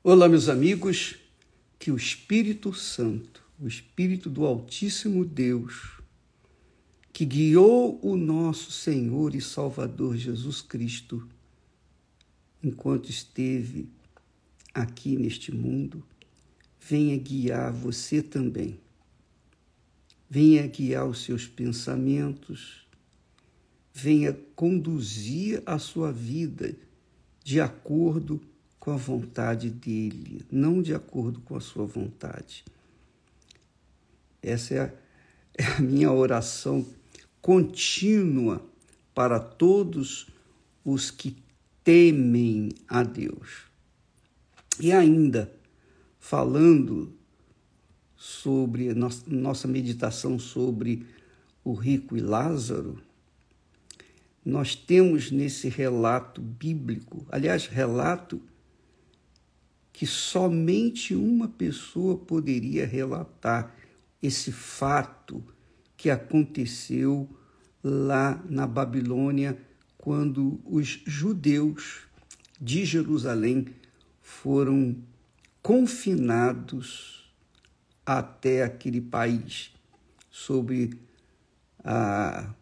[0.00, 1.16] Olá, meus amigos,
[1.76, 6.00] que o Espírito Santo, o Espírito do Altíssimo Deus,
[7.12, 11.28] que guiou o nosso Senhor e Salvador Jesus Cristo
[12.62, 13.88] enquanto esteve
[14.72, 16.04] aqui neste mundo,
[16.80, 18.78] venha guiar você também.
[20.30, 22.86] Venha guiar os seus pensamentos,
[23.92, 26.76] venha conduzir a sua vida
[27.42, 28.57] de acordo com
[28.92, 32.64] a vontade dele, não de acordo com a sua vontade.
[34.42, 34.92] Essa é a,
[35.58, 36.86] é a minha oração
[37.40, 38.64] contínua
[39.14, 40.28] para todos
[40.84, 41.36] os que
[41.82, 43.62] temem a Deus.
[44.80, 45.52] E ainda,
[46.18, 47.12] falando
[48.16, 48.94] sobre
[49.26, 51.06] nossa meditação sobre
[51.64, 53.02] o rico e Lázaro,
[54.44, 58.40] nós temos nesse relato bíblico, aliás, relato
[59.98, 63.74] que somente uma pessoa poderia relatar
[64.22, 65.42] esse fato
[65.96, 67.28] que aconteceu
[67.82, 69.60] lá na Babilônia
[69.96, 72.02] quando os judeus
[72.60, 73.66] de Jerusalém
[74.22, 74.96] foram
[75.60, 77.28] confinados
[78.06, 79.72] até aquele país
[80.30, 80.96] sob
[81.82, 82.54] a,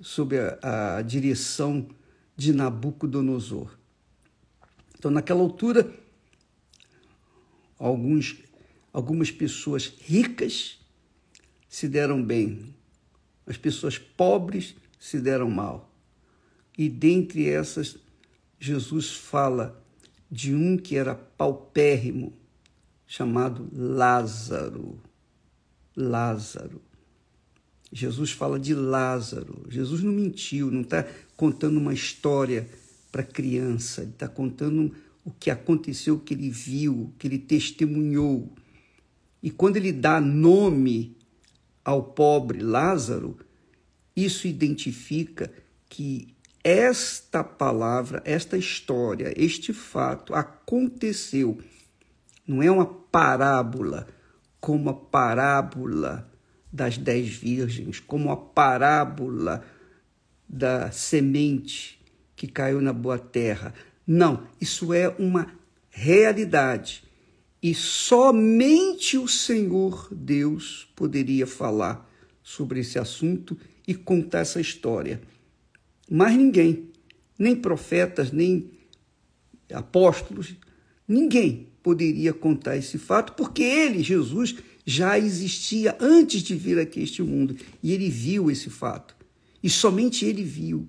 [0.00, 1.86] sob a, a direção
[2.34, 3.76] de Nabucodonosor.
[4.98, 6.00] Então, naquela altura,
[7.80, 8.36] alguns,
[8.92, 10.78] algumas pessoas ricas
[11.68, 12.74] se deram bem,
[13.46, 15.90] as pessoas pobres se deram mal.
[16.76, 17.96] E dentre essas,
[18.58, 19.82] Jesus fala
[20.30, 22.32] de um que era paupérrimo,
[23.06, 25.00] chamado Lázaro.
[25.96, 26.80] Lázaro.
[27.92, 29.66] Jesus fala de Lázaro.
[29.68, 31.04] Jesus não mentiu, não está
[31.36, 32.68] contando uma história
[33.10, 34.94] para criança, ele está contando
[35.24, 38.52] o que aconteceu, o que ele viu, o que ele testemunhou.
[39.42, 41.16] E quando ele dá nome
[41.84, 43.38] ao pobre Lázaro,
[44.14, 45.52] isso identifica
[45.88, 51.58] que esta palavra, esta história, este fato aconteceu.
[52.46, 54.06] Não é uma parábola,
[54.60, 56.30] como a parábola
[56.72, 59.64] das dez virgens, como a parábola
[60.48, 62.00] da semente
[62.36, 63.74] que caiu na boa terra.
[64.06, 65.52] Não, isso é uma
[65.90, 67.04] realidade.
[67.62, 72.08] E somente o Senhor Deus poderia falar
[72.42, 73.56] sobre esse assunto
[73.86, 75.20] e contar essa história.
[76.10, 76.88] Mais ninguém,
[77.38, 78.70] nem profetas, nem
[79.72, 80.54] apóstolos,
[81.06, 87.02] ninguém poderia contar esse fato, porque ele, Jesus, já existia antes de vir aqui a
[87.04, 89.14] este mundo e ele viu esse fato.
[89.62, 90.88] E somente ele viu.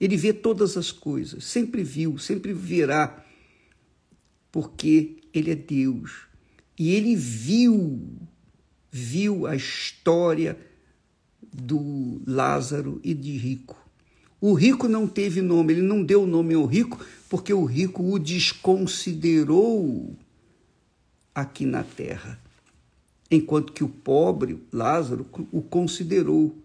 [0.00, 3.24] Ele vê todas as coisas, sempre viu, sempre verá,
[4.52, 6.26] porque ele é Deus.
[6.78, 8.00] E ele viu,
[8.90, 10.56] viu a história
[11.52, 13.76] do Lázaro e de Rico.
[14.40, 18.20] O rico não teve nome, ele não deu nome ao rico, porque o rico o
[18.20, 20.16] desconsiderou
[21.34, 22.40] aqui na terra.
[23.28, 26.56] Enquanto que o pobre, Lázaro, o considerou.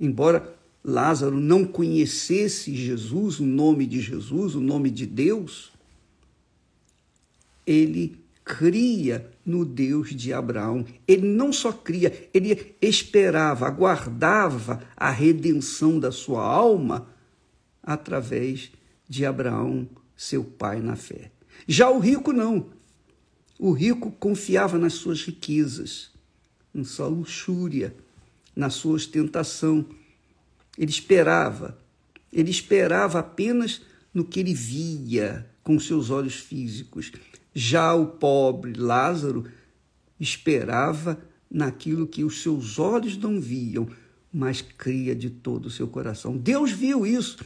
[0.00, 5.72] Embora Lázaro não conhecesse Jesus, o nome de Jesus, o nome de Deus,
[7.64, 10.84] ele cria no Deus de Abraão.
[11.06, 17.08] Ele não só cria, ele esperava, aguardava a redenção da sua alma
[17.80, 18.72] através
[19.08, 21.30] de Abraão, seu pai na fé.
[21.66, 22.66] Já o rico não.
[23.56, 26.10] O rico confiava nas suas riquezas,
[26.74, 27.94] na sua luxúria,
[28.56, 29.86] na sua ostentação
[30.76, 31.78] ele esperava,
[32.32, 37.12] ele esperava apenas no que ele via com seus olhos físicos.
[37.54, 39.46] Já o pobre Lázaro
[40.18, 43.88] esperava naquilo que os seus olhos não viam,
[44.32, 46.36] mas cria de todo o seu coração.
[46.36, 47.44] Deus viu isso.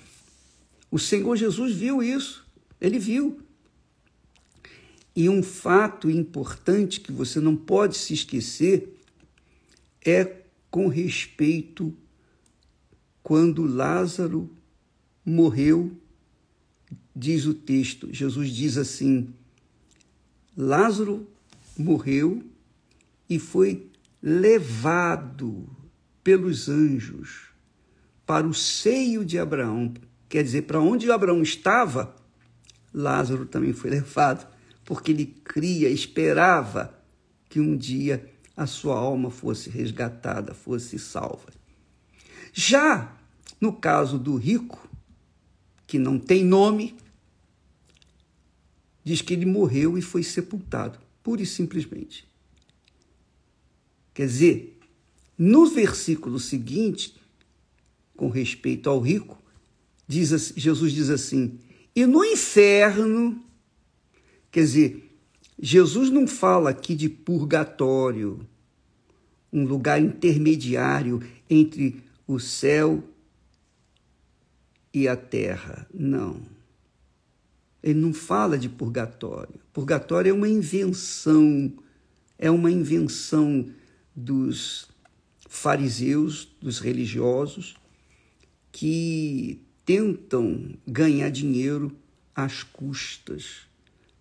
[0.91, 2.47] O Senhor Jesus viu isso.
[2.81, 3.41] Ele viu.
[5.15, 8.97] E um fato importante que você não pode se esquecer
[10.04, 11.97] é com respeito
[13.27, 14.49] quando Lázaro
[15.25, 15.91] morreu,
[17.13, 19.34] diz o texto, Jesus diz assim:
[20.57, 21.27] Lázaro
[21.77, 22.41] morreu
[23.28, 23.91] e foi
[24.23, 25.69] levado
[26.23, 27.49] pelos anjos
[28.25, 29.93] para o seio de Abraão.
[30.28, 32.15] Quer dizer, para onde Abraão estava,
[32.95, 34.47] Lázaro também foi levado,
[34.84, 36.97] porque ele cria, esperava
[37.49, 38.25] que um dia
[38.57, 41.66] a sua alma fosse resgatada, fosse salva.
[42.58, 43.14] Já
[43.60, 44.88] no caso do rico,
[45.86, 46.97] que não tem nome,
[49.04, 52.26] diz que ele morreu e foi sepultado, pura e simplesmente.
[54.14, 54.80] Quer dizer,
[55.36, 57.14] no versículo seguinte,
[58.16, 59.38] com respeito ao rico,
[60.08, 61.60] diz, Jesus diz assim:
[61.94, 63.38] e no inferno,
[64.50, 65.14] quer dizer,
[65.60, 68.41] Jesus não fala aqui de purgatório,
[69.53, 73.03] um lugar intermediário entre o céu
[74.93, 75.87] e a terra.
[75.93, 76.41] Não.
[77.83, 79.61] Ele não fala de purgatório.
[79.73, 81.73] Purgatório é uma invenção,
[82.39, 83.67] é uma invenção
[84.15, 84.89] dos
[85.49, 87.77] fariseus, dos religiosos,
[88.73, 91.95] que tentam ganhar dinheiro
[92.34, 93.67] às custas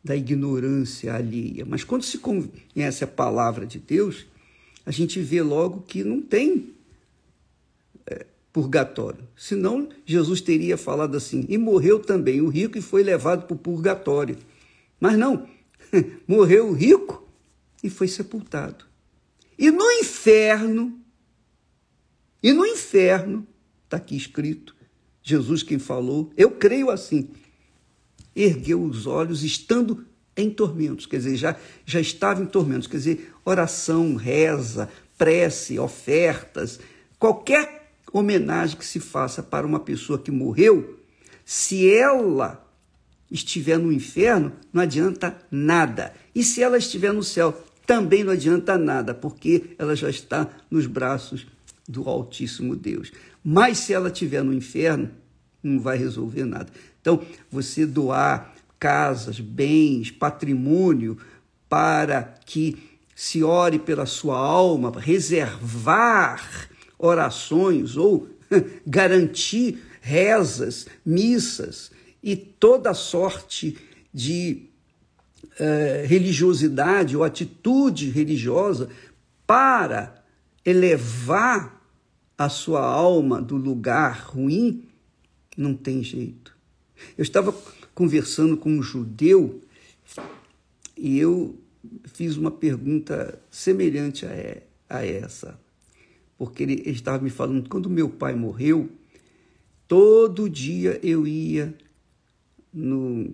[0.04, 1.66] da ignorância alheia.
[1.66, 4.28] Mas quando se conhece a palavra de Deus,
[4.86, 6.76] a gente vê logo que não tem
[8.56, 9.28] purgatório.
[9.36, 13.60] Senão, Jesus teria falado assim: e morreu também o rico e foi levado para o
[13.60, 14.38] purgatório.
[14.98, 15.46] Mas não,
[16.26, 17.28] morreu o rico
[17.84, 18.86] e foi sepultado.
[19.60, 20.98] E no inferno,
[22.42, 23.46] e no inferno,
[23.84, 24.74] está aqui escrito,
[25.22, 27.32] Jesus quem falou, eu creio assim,
[28.34, 30.06] ergueu os olhos estando
[30.38, 36.80] em tormentos, quer dizer, já, já estava em tormentos, quer dizer, oração, reza, prece, ofertas,
[37.20, 41.00] qualquer homenagem que se faça para uma pessoa que morreu,
[41.44, 42.66] se ela
[43.30, 46.14] estiver no inferno, não adianta nada.
[46.34, 50.88] E se ela estiver no céu, também não adianta nada, porque ela já está nos
[50.88, 51.46] braços
[51.88, 53.12] do Altíssimo Deus.
[53.44, 55.12] Mas se ela estiver no inferno,
[55.62, 56.72] não vai resolver nada.
[57.02, 57.22] Então,
[57.52, 61.18] você doar casas, bens, patrimônio
[61.70, 62.78] para que
[63.16, 68.28] se ore pela sua alma, reservar orações ou
[68.86, 73.78] garantir rezas, missas e toda sorte
[74.14, 74.70] de
[75.44, 78.90] uh, religiosidade ou atitude religiosa
[79.46, 80.24] para
[80.66, 81.82] elevar
[82.38, 84.88] a sua alma do lugar ruim,
[85.56, 86.56] não tem jeito.
[87.18, 87.56] Eu estava
[87.94, 89.62] conversando com um judeu
[90.98, 91.56] e eu
[92.06, 95.60] fiz uma pergunta semelhante a, a essa,
[96.38, 98.90] porque ele, estava me falando quando meu pai morreu,
[99.88, 101.76] todo dia eu ia
[102.74, 103.34] no,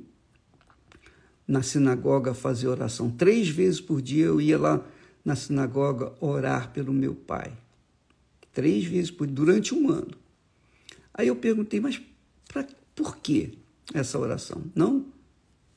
[1.48, 3.09] na sinagoga fazer oração.
[3.09, 4.86] Três vezes por dia eu ia lá
[5.24, 7.51] na sinagoga orar pelo meu pai.
[8.53, 10.12] Três vezes por durante um ano.
[11.13, 12.01] Aí eu perguntei, mas
[12.48, 13.51] pra, por quê?
[13.94, 14.63] essa oração.
[14.74, 15.06] Não,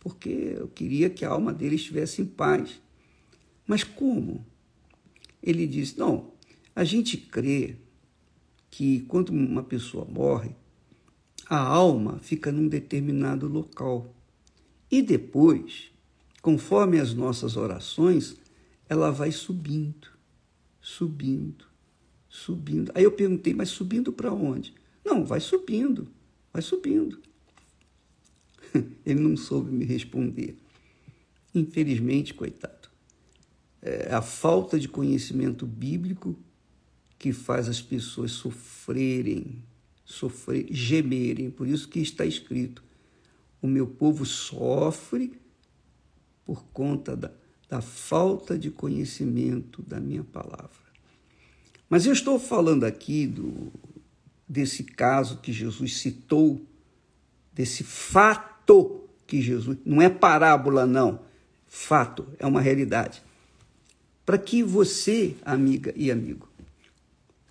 [0.00, 2.80] porque eu queria que a alma dele estivesse em paz.
[3.66, 4.44] Mas como?
[5.42, 6.32] Ele disse: não,
[6.74, 7.76] a gente crê
[8.70, 10.50] que quando uma pessoa morre,
[11.46, 14.12] a alma fica num determinado local.
[14.90, 15.90] E depois,
[16.42, 18.36] conforme as nossas orações,
[18.88, 20.08] ela vai subindo,
[20.80, 21.66] subindo,
[22.28, 22.90] subindo.
[22.94, 24.74] Aí eu perguntei, mas subindo para onde?
[25.04, 26.08] Não, vai subindo,
[26.52, 27.20] vai subindo.
[29.06, 30.56] Ele não soube me responder.
[31.54, 32.88] Infelizmente, coitado.
[33.80, 36.36] É a falta de conhecimento bíblico
[37.24, 39.64] que faz as pessoas sofrerem,
[40.04, 41.50] sofrer, gemerem.
[41.50, 42.84] Por isso que está escrito:
[43.62, 45.32] o meu povo sofre
[46.44, 47.30] por conta da,
[47.66, 50.84] da falta de conhecimento da minha palavra.
[51.88, 53.72] Mas eu estou falando aqui do,
[54.46, 56.60] desse caso que Jesus citou,
[57.54, 61.20] desse fato que Jesus, não é parábola, não.
[61.66, 63.22] Fato, é uma realidade.
[64.26, 66.52] Para que você, amiga e amigo,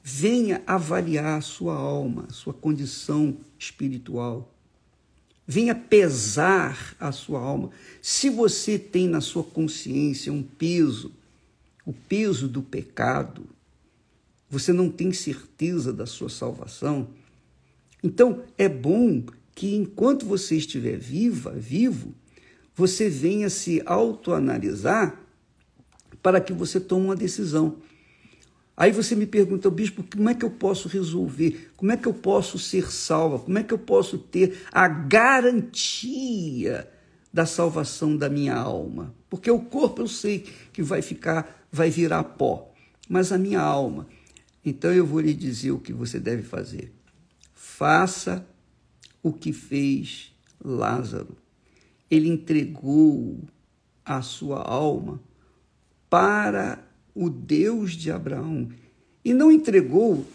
[0.03, 4.53] venha avaliar a sua alma, a sua condição espiritual.
[5.47, 7.69] Venha pesar a sua alma.
[8.01, 11.13] Se você tem na sua consciência um peso,
[11.85, 13.45] o peso do pecado,
[14.49, 17.07] você não tem certeza da sua salvação,
[18.03, 19.23] então é bom
[19.55, 22.13] que enquanto você estiver viva, vivo,
[22.75, 25.19] você venha se autoanalisar
[26.21, 27.77] para que você tome uma decisão.
[28.75, 31.71] Aí você me pergunta, bispo, como é que eu posso resolver?
[31.77, 33.37] Como é que eu posso ser salva?
[33.37, 36.89] Como é que eu posso ter a garantia
[37.31, 39.13] da salvação da minha alma?
[39.29, 42.73] Porque o corpo eu sei que vai ficar, vai virar pó,
[43.07, 44.07] mas a minha alma.
[44.65, 46.91] Então eu vou lhe dizer o que você deve fazer.
[47.53, 48.47] Faça
[49.21, 51.37] o que fez Lázaro.
[52.09, 53.39] Ele entregou
[54.03, 55.21] a sua alma
[56.09, 58.69] para o Deus de Abraão
[59.23, 60.25] e não entregou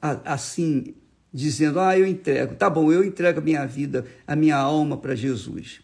[0.00, 0.94] assim,
[1.32, 5.14] dizendo: Ah, eu entrego, tá bom, eu entrego a minha vida, a minha alma para
[5.14, 5.80] Jesus.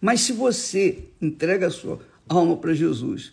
[0.00, 3.32] Mas se você entrega a sua alma para Jesus,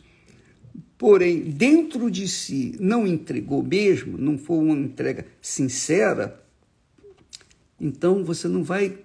[0.97, 6.41] porém dentro de si não entregou mesmo, não foi uma entrega sincera,
[7.79, 9.00] então você não vai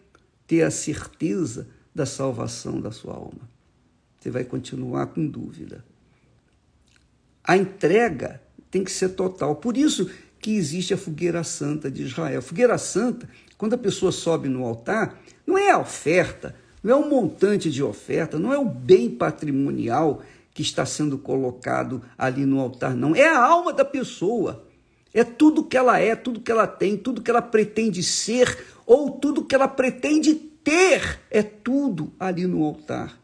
[0.47, 3.51] ter a certeza da salvação da sua alma.
[4.21, 5.85] Você vai continuar com dúvida.
[7.47, 9.57] A entrega tem que ser total.
[9.57, 10.11] Por isso
[10.41, 12.43] que existe a fogueira santa de Israel.
[12.43, 17.09] Fogueira santa, quando a pessoa sobe no altar, não é a oferta, não é o
[17.09, 20.23] montante de oferta, não é o bem patrimonial
[20.53, 23.15] que está sendo colocado ali no altar, não.
[23.15, 24.65] É a alma da pessoa.
[25.13, 29.13] É tudo que ela é, tudo que ela tem, tudo que ela pretende ser ou
[29.13, 31.21] tudo que ela pretende ter.
[31.31, 33.19] É tudo ali no altar.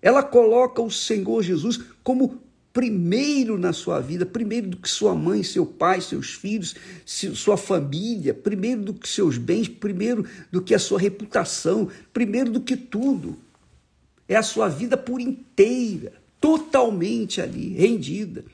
[0.00, 2.43] Ela coloca o Senhor Jesus como
[2.74, 6.74] primeiro na sua vida, primeiro do que sua mãe, seu pai, seus filhos,
[7.06, 12.60] sua família, primeiro do que seus bens, primeiro do que a sua reputação, primeiro do
[12.60, 13.38] que tudo.
[14.28, 18.44] É a sua vida por inteira, totalmente ali, rendida.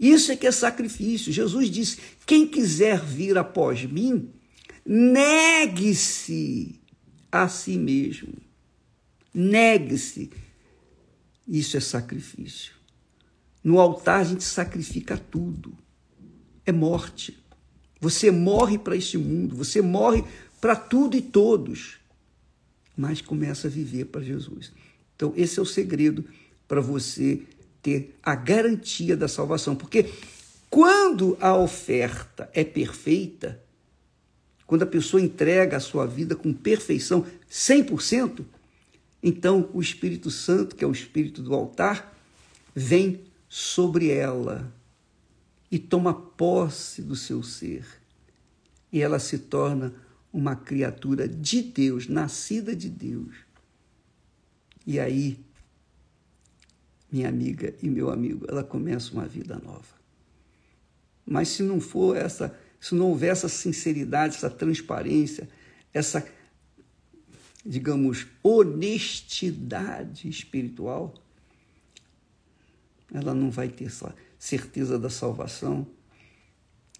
[0.00, 1.32] Isso é que é sacrifício.
[1.32, 4.30] Jesus disse: quem quiser vir após mim,
[4.84, 6.80] negue-se
[7.30, 8.34] a si mesmo.
[9.32, 10.30] Negue-se.
[11.46, 12.83] Isso é sacrifício.
[13.64, 15.72] No altar a gente sacrifica tudo.
[16.66, 17.42] É morte.
[17.98, 20.22] Você morre para este mundo, você morre
[20.60, 21.96] para tudo e todos,
[22.94, 24.72] mas começa a viver para Jesus.
[25.16, 26.24] Então, esse é o segredo
[26.68, 27.42] para você
[27.82, 30.10] ter a garantia da salvação, porque
[30.68, 33.62] quando a oferta é perfeita,
[34.66, 38.44] quando a pessoa entrega a sua vida com perfeição, 100%,
[39.22, 42.14] então o Espírito Santo, que é o Espírito do altar,
[42.74, 43.20] vem
[43.56, 44.74] sobre ela
[45.70, 47.86] e toma posse do seu ser.
[48.90, 49.94] E ela se torna
[50.32, 53.32] uma criatura de Deus, nascida de Deus.
[54.84, 55.38] E aí,
[57.12, 59.94] minha amiga e meu amigo, ela começa uma vida nova.
[61.24, 65.48] Mas se não for essa, se não houver essa sinceridade, essa transparência,
[65.92, 66.26] essa,
[67.64, 71.14] digamos, honestidade espiritual,
[73.14, 73.90] ela não vai ter
[74.36, 75.86] certeza da salvação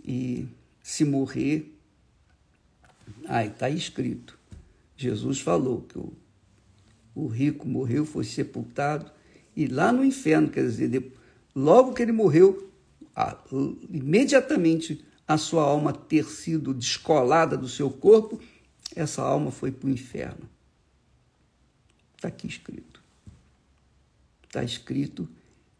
[0.03, 0.47] e
[0.81, 1.77] se morrer,
[3.27, 4.39] ai, está escrito.
[4.97, 6.13] Jesus falou que o,
[7.15, 9.11] o rico morreu, foi sepultado,
[9.57, 11.13] e lá no inferno, quer dizer,
[11.55, 12.71] logo que ele morreu,
[13.91, 18.41] imediatamente a sua alma ter sido descolada do seu corpo,
[18.95, 20.49] essa alma foi para o inferno.
[22.15, 23.03] Está aqui escrito.
[24.45, 25.29] Está escrito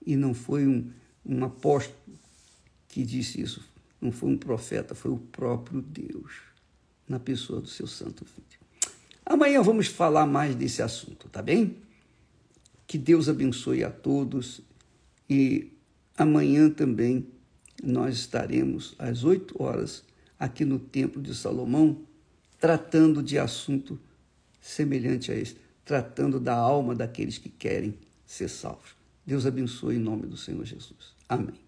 [0.07, 0.91] e não foi um,
[1.25, 1.99] um apóstolo
[2.89, 3.63] que disse isso,
[4.01, 6.33] não foi um profeta, foi o próprio Deus,
[7.09, 8.45] na pessoa do seu santo filho.
[9.27, 11.77] Amanhã vamos falar mais desse assunto, tá bem?
[12.87, 14.61] Que Deus abençoe a todos
[15.29, 15.73] e
[16.17, 17.27] amanhã também
[17.83, 20.05] nós estaremos às 8 horas
[20.39, 21.99] aqui no Templo de Salomão
[22.65, 24.01] tratando de assunto
[24.59, 27.95] semelhante a esse, tratando da alma daqueles que querem
[28.25, 28.97] ser salvos.
[29.27, 31.15] Deus abençoe em nome do Senhor Jesus.
[31.29, 31.64] Amém.